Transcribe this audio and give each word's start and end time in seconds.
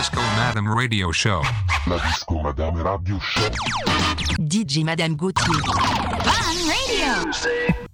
Disco 0.00 0.22
Madame 0.34 0.66
Radio 0.74 1.12
Show. 1.12 1.42
La 1.86 1.98
Disco 1.98 2.40
Madame 2.40 2.80
Radio 2.82 3.18
Show. 3.20 3.50
DJ 4.38 4.82
Madame 4.82 5.14
Gauthier. 5.14 5.60
Fun 6.22 6.56
Radio. 6.66 7.89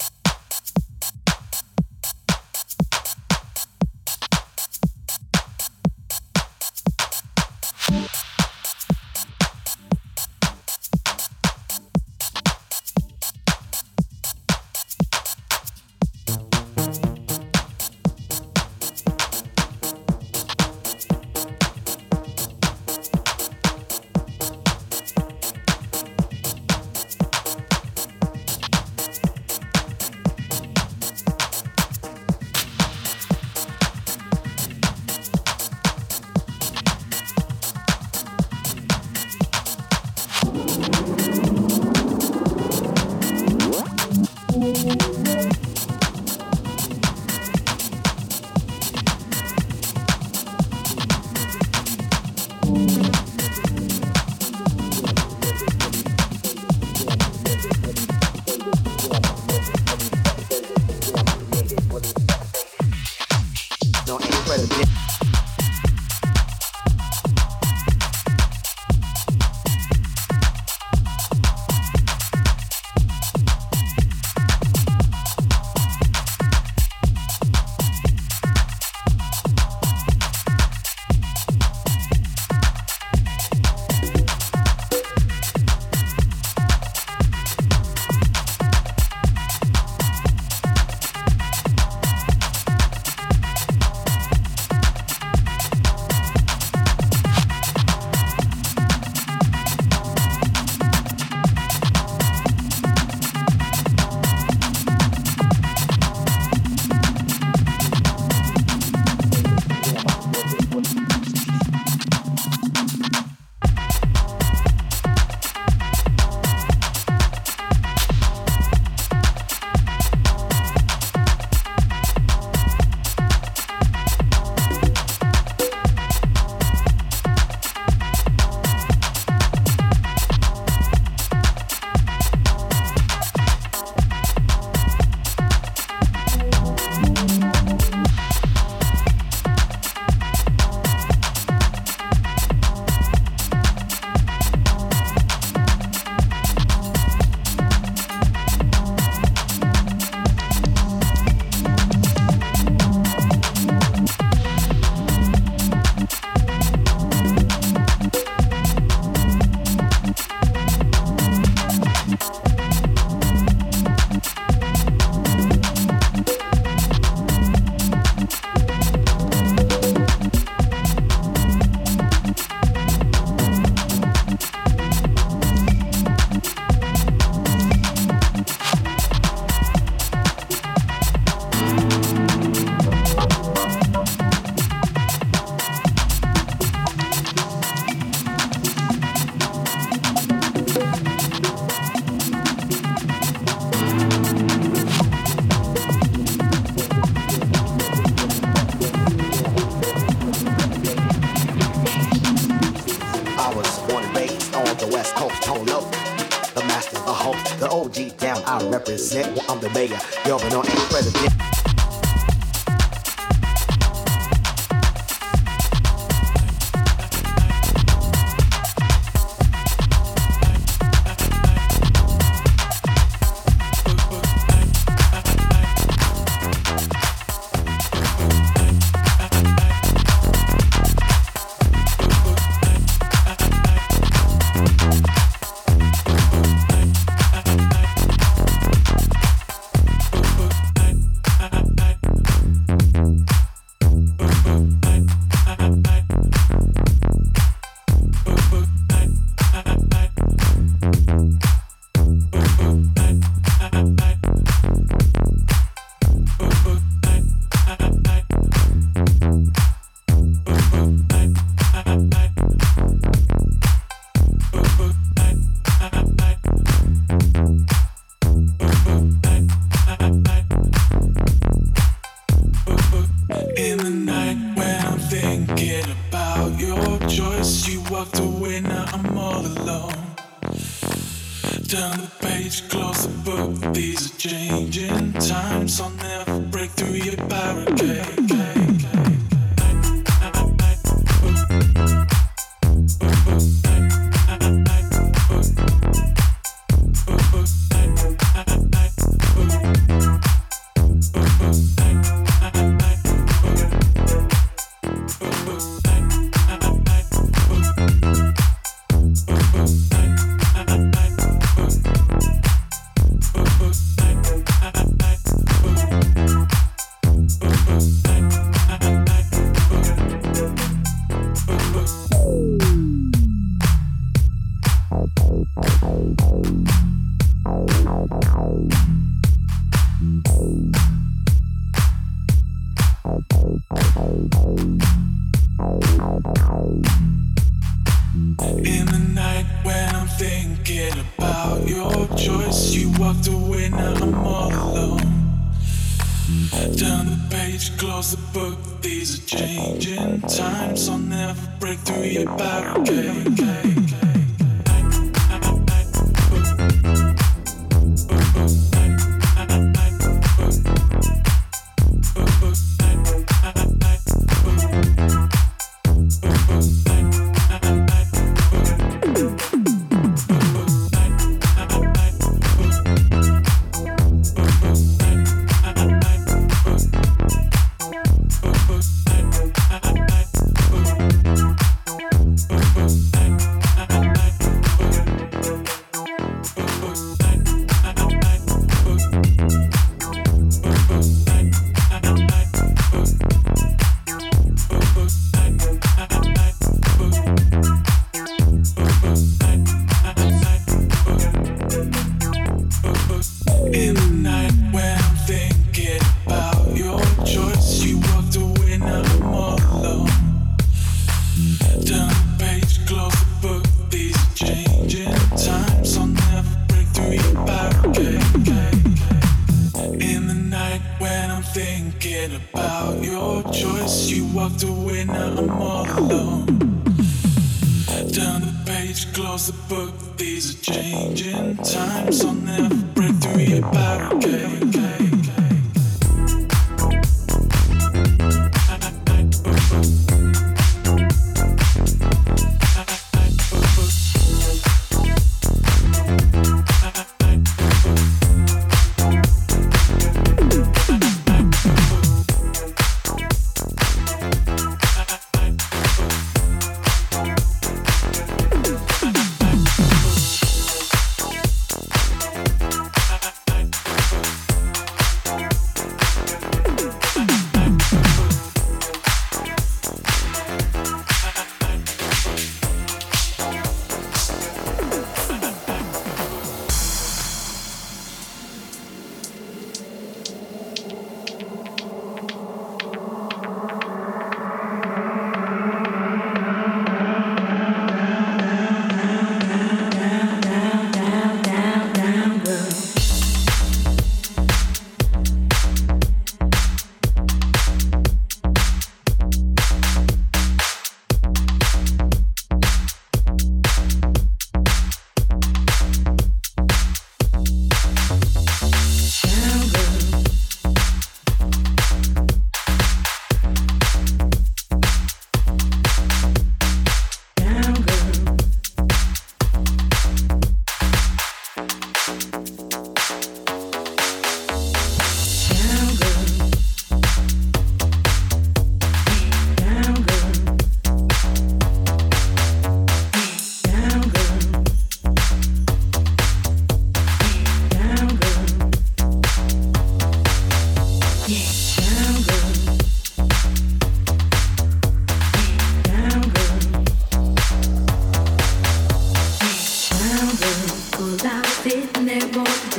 and 551.96 552.06
they 552.06 552.18
won't 552.36 552.76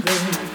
girl. 0.00 0.53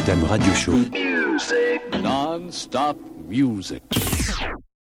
Madame 0.00 0.24
radio 0.24 0.54
show. 0.54 0.89